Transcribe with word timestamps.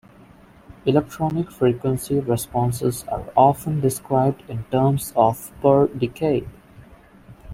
Electronic 0.87 1.51
frequency 1.51 2.19
responses 2.21 3.03
are 3.09 3.23
often 3.37 3.79
described 3.81 4.41
in 4.49 4.63
terms 4.71 5.13
of 5.15 5.51
"per 5.61 5.85
decade". 5.89 6.49